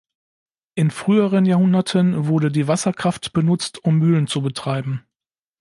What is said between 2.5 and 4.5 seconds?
die Wasserkraft benutzt, um Mühlen zu